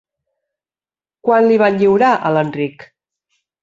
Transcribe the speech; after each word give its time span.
Quan 1.29 1.51
l'hi 1.51 1.61
van 1.65 1.79
lliurar, 1.85 2.13
a 2.15 2.35
l'Enric? 2.39 2.91